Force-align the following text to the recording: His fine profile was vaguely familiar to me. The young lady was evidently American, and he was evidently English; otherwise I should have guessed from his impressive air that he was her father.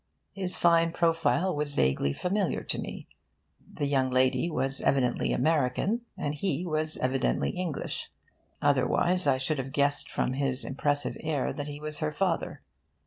His 0.31 0.57
fine 0.57 0.93
profile 0.93 1.55
was 1.55 1.75
vaguely 1.75 2.11
familiar 2.11 2.63
to 2.63 2.79
me. 2.79 3.07
The 3.71 3.85
young 3.85 4.09
lady 4.09 4.49
was 4.49 4.81
evidently 4.81 5.31
American, 5.31 6.01
and 6.17 6.33
he 6.33 6.65
was 6.65 6.97
evidently 6.97 7.51
English; 7.51 8.09
otherwise 8.63 9.27
I 9.27 9.37
should 9.37 9.59
have 9.59 9.71
guessed 9.71 10.09
from 10.09 10.33
his 10.33 10.65
impressive 10.65 11.17
air 11.19 11.53
that 11.53 11.67
he 11.67 11.79
was 11.79 11.99
her 11.99 12.11
father. 12.11 12.63